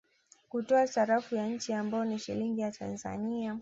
[0.49, 3.59] Kutoa sarafu ya nchi ambayo ni Shilingi ya Tanzania